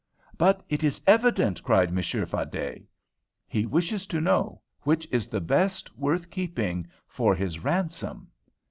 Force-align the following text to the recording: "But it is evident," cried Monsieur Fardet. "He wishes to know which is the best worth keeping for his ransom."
"But 0.35 0.65
it 0.67 0.83
is 0.83 0.99
evident," 1.05 1.61
cried 1.61 1.93
Monsieur 1.93 2.25
Fardet. 2.25 2.81
"He 3.47 3.67
wishes 3.67 4.07
to 4.07 4.19
know 4.19 4.59
which 4.81 5.07
is 5.11 5.27
the 5.27 5.39
best 5.39 5.95
worth 5.95 6.31
keeping 6.31 6.87
for 7.07 7.35
his 7.35 7.59
ransom." 7.63 8.29